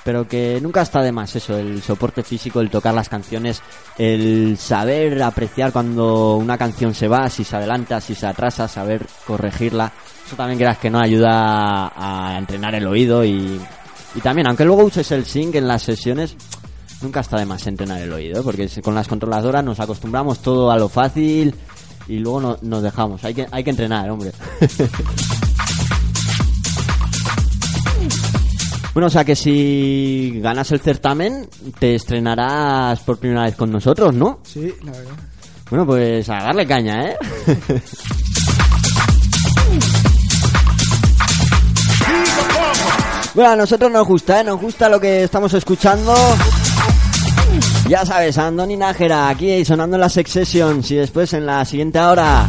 Pero 0.05 0.28
que 0.28 0.61
nunca 0.61 0.82
está 0.82 1.03
de 1.03 1.11
más 1.11 1.35
eso, 1.35 1.59
el 1.59 1.82
soporte 1.82 2.22
físico, 2.22 2.61
el 2.61 2.70
tocar 2.70 2.95
las 2.95 3.09
canciones, 3.09 3.61
el 3.99 4.57
saber 4.57 5.20
apreciar 5.20 5.72
cuando 5.72 6.37
una 6.37 6.57
canción 6.57 6.95
se 6.95 7.09
va, 7.09 7.28
si 7.28 7.43
se 7.43 7.57
adelanta, 7.57 8.01
si 8.01 8.14
se 8.14 8.28
atrasa, 8.28 8.68
saber 8.68 9.05
corregirla. 9.26 9.93
Eso 10.24 10.37
también 10.37 10.61
creas 10.61 10.78
que 10.78 10.91
no 10.91 11.01
ayuda 11.01 11.89
a, 11.89 12.37
a 12.37 12.39
entrenar 12.39 12.76
el 12.76 12.87
oído 12.87 13.24
y, 13.24 13.61
y 14.14 14.20
también, 14.20 14.47
aunque 14.47 14.64
luego 14.64 14.85
uses 14.85 15.11
el 15.11 15.24
sync 15.24 15.57
en 15.57 15.66
las 15.66 15.82
sesiones, 15.82 16.37
nunca 17.05 17.20
está 17.20 17.36
de 17.38 17.46
más 17.46 17.64
entrenar 17.68 18.00
el 18.00 18.12
oído, 18.12 18.42
porque 18.42 18.68
con 18.82 18.94
las 18.96 19.07
controladoras 19.07 19.62
nos 19.62 19.78
acostumbramos 19.78 20.40
todo 20.40 20.70
a 20.72 20.76
lo 20.78 20.88
fácil 20.88 21.55
y 22.09 22.18
luego 22.18 22.40
no- 22.40 22.59
nos 22.62 22.82
dejamos. 22.82 23.22
Hay 23.24 23.34
que, 23.34 23.46
hay 23.50 23.62
que 23.62 23.70
entrenar, 23.70 24.11
hombre. 24.11 24.32
bueno, 28.94 29.07
o 29.07 29.11
sea 29.11 29.24
que 29.24 29.36
si 29.36 30.40
ganas 30.42 30.70
el 30.72 30.80
certamen, 30.80 31.48
te 31.78 31.94
estrenarás 31.96 33.00
por 33.00 33.18
primera 33.18 33.42
vez 33.44 33.55
con 33.57 33.70
nosotros, 33.70 34.14
¿no? 34.14 34.40
Sí, 34.42 34.72
la 34.82 34.92
verdad. 34.92 35.12
Bueno, 35.70 35.86
pues 35.86 36.28
a 36.28 36.34
darle 36.42 36.66
caña, 36.66 37.11
¿eh? 37.11 37.16
bueno, 43.34 43.50
a 43.50 43.57
nosotros 43.57 43.90
nos 43.90 44.07
gusta, 44.07 44.40
¿eh? 44.40 44.44
Nos 44.44 44.61
gusta 44.61 44.88
lo 44.88 45.00
que 45.00 45.24
estamos 45.24 45.52
escuchando. 45.55 46.14
Ya 47.89 48.07
sabes, 48.07 48.39
Andoni 48.39 48.76
Nájera 48.76 49.28
aquí 49.28 49.62
sonando 49.64 49.97
en 49.97 50.01
la 50.01 50.09
Sex 50.09 50.30
Sessions 50.30 50.91
y 50.91 50.97
después 50.97 51.32
en 51.35 51.45
la 51.45 51.64
siguiente 51.66 52.01
hora 52.01 52.47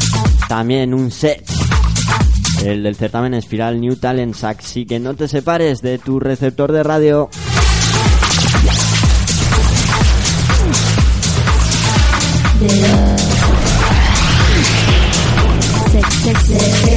también 0.47 0.93
un 0.93 1.11
set. 1.11 1.45
El 2.63 2.83
del 2.83 2.95
certamen 2.95 3.33
Espiral 3.33 3.79
New 3.79 3.97
Talent 3.97 4.35
Así 4.43 4.85
que 4.85 4.99
no 4.99 5.13
te 5.13 5.27
separes 5.27 5.81
de 5.81 5.97
tu 5.97 6.19
receptor 6.19 6.71
de 6.71 6.83
radio. 6.83 7.29
Sex. 16.23 16.94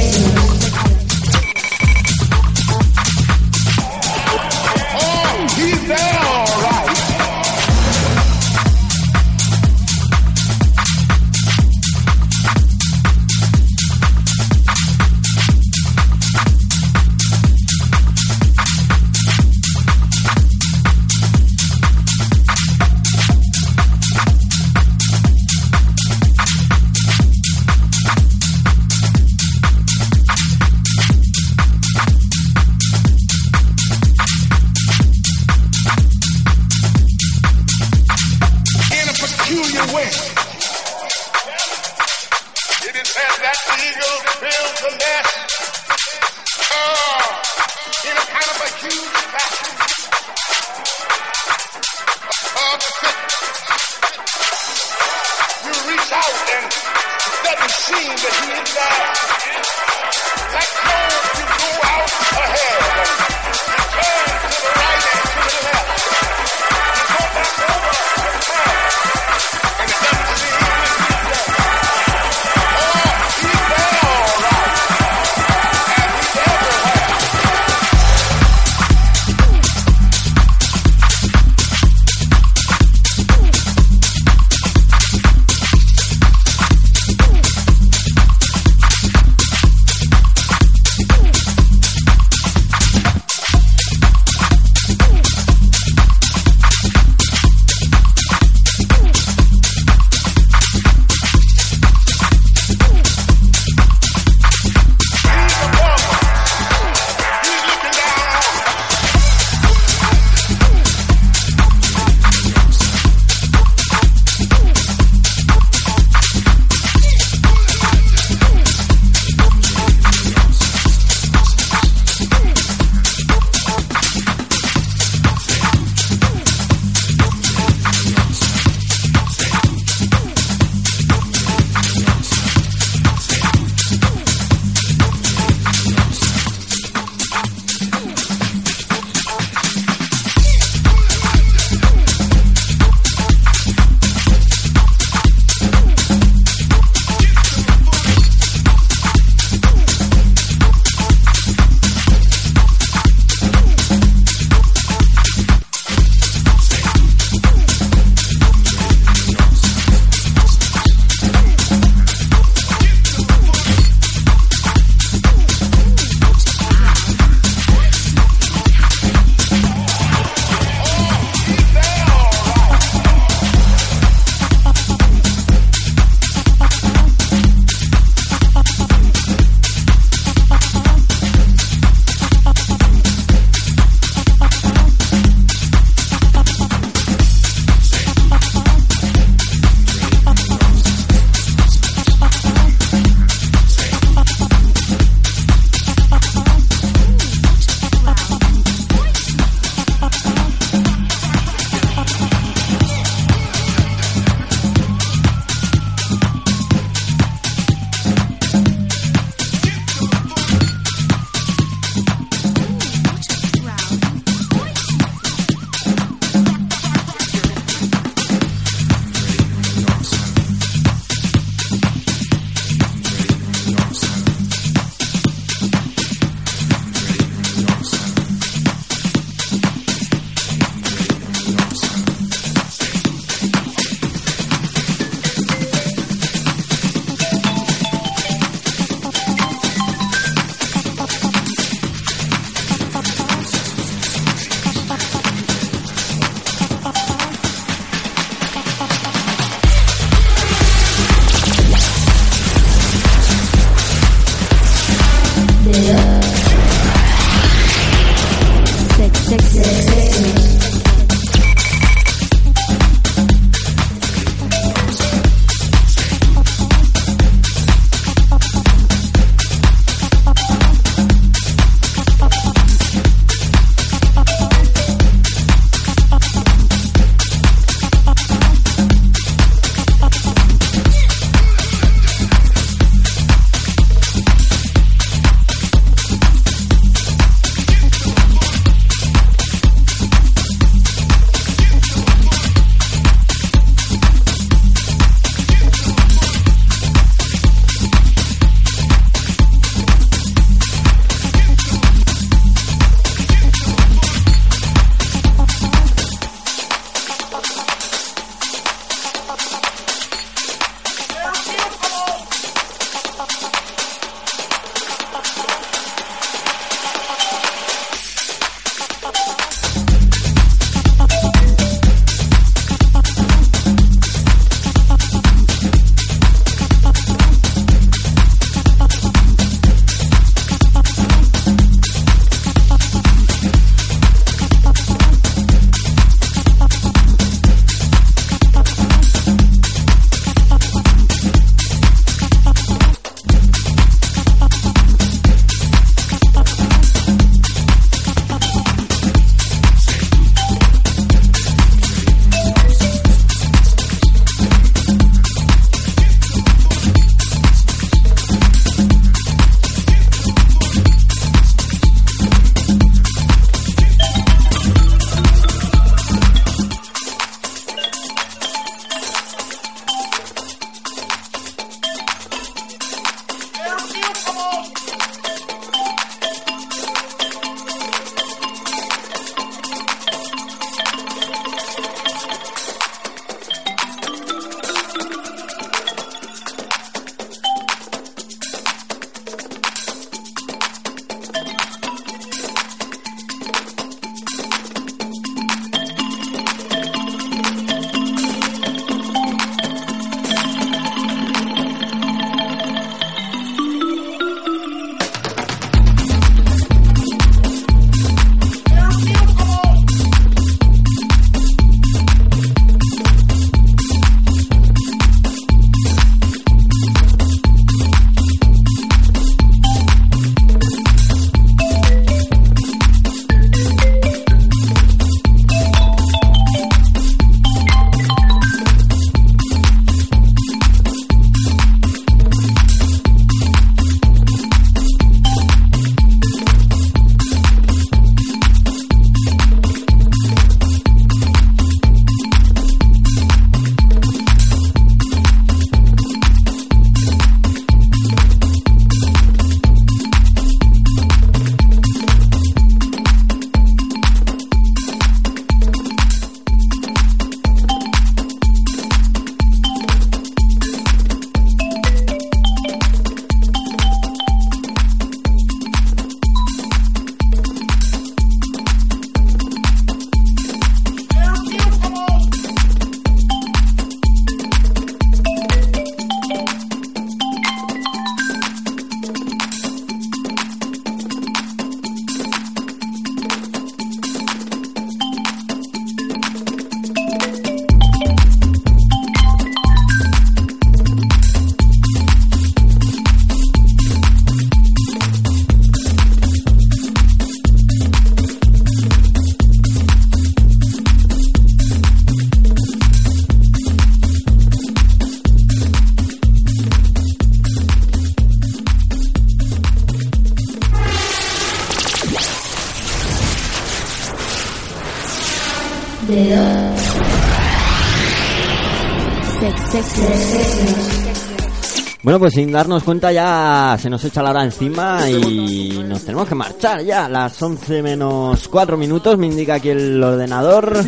Bueno, 522.01 522.19
pues 522.19 522.33
sin 522.33 522.51
darnos 522.51 522.83
cuenta 522.83 523.11
ya 523.11 523.77
se 523.79 523.89
nos 523.89 524.03
echa 524.03 524.23
la 524.23 524.31
hora 524.31 524.43
encima 524.43 525.07
y 525.09 525.83
nos 525.87 526.03
tenemos 526.03 526.27
que 526.27 526.33
marchar 526.35 526.81
ya. 526.83 527.07
Las 527.07 527.39
11 527.41 527.83
menos 527.83 528.47
4 528.47 528.77
minutos 528.77 529.17
me 529.17 529.27
indica 529.27 529.55
aquí 529.55 529.69
el 529.69 530.01
ordenador. 530.01 530.83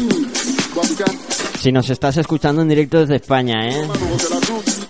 Si 1.59 1.72
nos 1.72 1.89
estás 1.91 2.17
escuchando 2.17 2.63
en 2.63 2.69
directo 2.69 2.99
desde 2.99 3.17
España, 3.17 3.69
¿eh? 3.69 3.88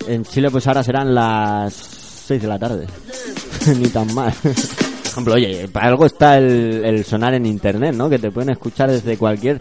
En 0.07 0.23
Chile 0.23 0.49
pues 0.49 0.65
ahora 0.67 0.84
serán 0.84 1.13
las 1.13 1.73
6 1.73 2.41
de 2.41 2.47
la 2.47 2.57
tarde. 2.57 2.88
Ni 3.77 3.89
tan 3.89 4.13
mal. 4.13 4.34
Por 4.43 5.11
ejemplo, 5.11 5.34
oye, 5.34 5.67
para 5.67 5.88
algo 5.88 6.05
está 6.05 6.38
el, 6.38 6.86
el 6.86 7.03
sonar 7.03 7.34
en 7.34 7.45
internet, 7.45 7.93
¿no? 7.93 8.09
Que 8.09 8.17
te 8.17 8.32
pueden 8.32 8.51
escuchar 8.51 8.89
desde 8.89 9.17
cualquier 9.17 9.59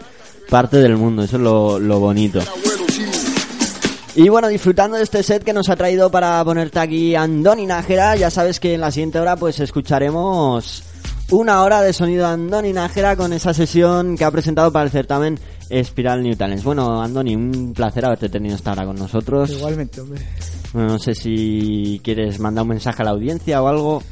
parte 0.51 0.77
del 0.77 0.97
mundo. 0.97 1.23
Eso 1.23 1.37
es 1.37 1.41
lo, 1.41 1.79
lo 1.79 1.99
bonito. 2.01 2.41
Y 4.15 4.27
bueno, 4.27 4.49
disfrutando 4.49 4.97
de 4.97 5.03
este 5.03 5.23
set 5.23 5.43
que 5.45 5.53
nos 5.53 5.69
ha 5.69 5.77
traído 5.77 6.11
para 6.11 6.43
ponerte 6.43 6.77
aquí 6.77 7.15
Andoni 7.15 7.65
Nájera, 7.65 8.17
ya 8.17 8.29
sabes 8.29 8.59
que 8.59 8.73
en 8.73 8.81
la 8.81 8.91
siguiente 8.91 9.17
hora 9.17 9.37
pues 9.37 9.61
escucharemos 9.61 10.83
una 11.29 11.63
hora 11.63 11.81
de 11.81 11.93
sonido 11.93 12.27
Andoni 12.27 12.73
Nájera 12.73 13.15
con 13.15 13.31
esa 13.31 13.53
sesión 13.53 14.17
que 14.17 14.25
ha 14.25 14.31
presentado 14.31 14.73
para 14.73 14.83
el 14.83 14.91
certamen 14.91 15.39
Espiral 15.69 16.21
New 16.21 16.35
Talents. 16.35 16.65
Bueno, 16.65 17.01
Andoni, 17.01 17.33
un 17.33 17.73
placer 17.73 18.03
haberte 18.03 18.27
tenido 18.27 18.57
esta 18.57 18.73
hora 18.73 18.85
con 18.85 18.97
nosotros. 18.97 19.49
Igualmente, 19.51 20.01
hombre. 20.01 20.27
Bueno, 20.73 20.89
no 20.89 20.99
sé 20.99 21.15
si 21.15 22.01
quieres 22.03 22.41
mandar 22.41 22.63
un 22.63 22.69
mensaje 22.69 23.01
a 23.01 23.05
la 23.05 23.11
audiencia 23.11 23.63
o 23.63 23.69
algo. 23.69 24.03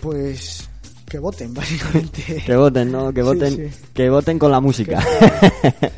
Pues 0.00 0.65
que 1.08 1.18
voten, 1.18 1.54
básicamente. 1.54 2.42
Que 2.44 2.56
voten, 2.56 2.90
¿no? 2.92 3.12
Que 3.12 3.22
voten, 3.22 3.56
sí. 3.72 3.78
que 3.94 4.10
voten 4.10 4.38
con 4.38 4.50
la 4.50 4.60
música. 4.60 5.02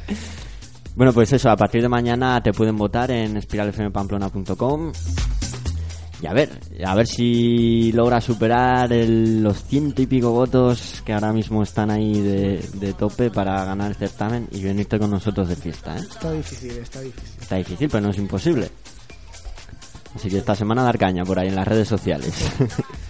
bueno, 0.94 1.12
pues 1.12 1.32
eso, 1.32 1.50
a 1.50 1.56
partir 1.56 1.82
de 1.82 1.88
mañana 1.88 2.42
te 2.42 2.52
pueden 2.52 2.76
votar 2.76 3.10
en 3.10 3.36
espiralfmpamplona.com. 3.36 4.92
Y 6.20 6.26
a 6.26 6.32
ver, 6.32 6.50
a 6.84 6.96
ver 6.96 7.06
si 7.06 7.92
logra 7.92 8.20
superar 8.20 8.92
el- 8.92 9.40
los 9.40 9.62
ciento 9.64 10.02
y 10.02 10.06
pico 10.06 10.32
votos 10.32 11.00
que 11.06 11.12
ahora 11.12 11.32
mismo 11.32 11.62
están 11.62 11.92
ahí 11.92 12.20
de, 12.20 12.60
de 12.74 12.92
tope 12.92 13.30
para 13.30 13.64
ganar 13.64 13.92
el 13.92 13.96
certamen 13.96 14.48
y 14.50 14.60
venirte 14.64 14.98
con 14.98 15.10
nosotros 15.12 15.48
de 15.48 15.54
fiesta, 15.54 15.96
¿eh? 15.96 16.00
Está 16.00 16.32
difícil, 16.32 16.72
está 16.72 17.00
difícil. 17.02 17.40
Está 17.40 17.54
difícil, 17.56 17.88
pero 17.88 18.00
no 18.00 18.10
es 18.10 18.18
imposible. 18.18 18.68
Así 20.16 20.28
que 20.28 20.38
esta 20.38 20.56
semana 20.56 20.82
dar 20.82 20.98
caña 20.98 21.22
por 21.24 21.38
ahí 21.38 21.48
en 21.48 21.54
las 21.54 21.68
redes 21.68 21.86
sociales. 21.86 22.34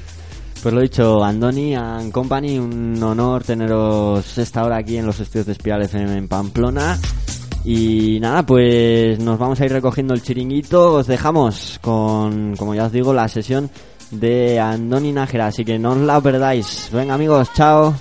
pues 0.63 0.75
lo 0.75 0.81
dicho, 0.81 1.23
Andoni 1.23 1.75
and 1.75 2.13
Company, 2.13 2.59
un 2.59 3.01
honor 3.03 3.45
teneros 3.45 4.39
esta 4.39 4.65
hora 4.65 4.79
aquí 4.79 4.97
en 4.97 5.07
los 5.07 5.21
estudios 5.21 5.47
de 5.47 5.53
Espiral 5.53 5.83
FM 5.83 6.17
en 6.17 6.29
Pamplona. 6.29 6.99
Y 7.65 8.19
nada, 8.21 8.45
pues 8.45 9.19
nos 9.19 9.39
vamos 9.39 9.61
a 9.61 9.67
ir 9.67 9.73
recogiendo 9.73 10.15
el 10.15 10.23
chiringuito. 10.23 10.95
Os 10.95 11.07
dejamos 11.07 11.79
con, 11.83 12.57
como 12.57 12.75
ya 12.75 12.87
os 12.87 12.93
digo, 12.93 13.13
la 13.13 13.29
sesión 13.29 13.71
de 14.11 14.59
Andoni 14.59 15.13
Nájera. 15.13 15.49
Así 15.49 15.65
que 15.65 15.79
no 15.79 15.93
os 15.93 15.99
la 15.99 16.21
perdáis. 16.21 16.89
Venga 16.93 17.15
amigos, 17.15 17.49
chao. 17.55 17.95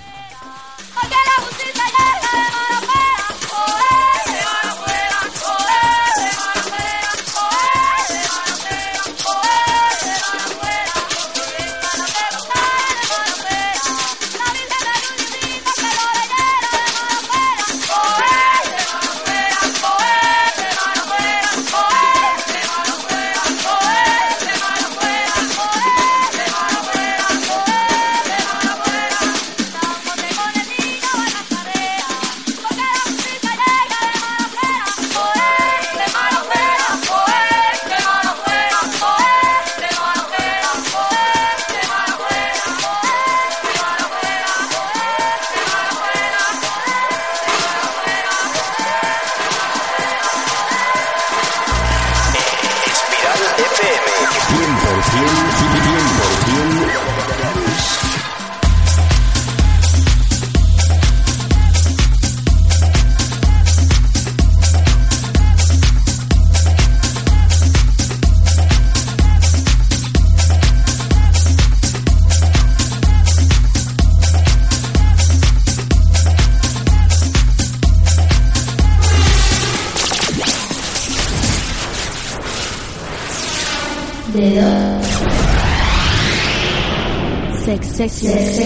Dedo. 87.98 88.08
Sex 88.10 88.12
Sessions. 88.12 88.57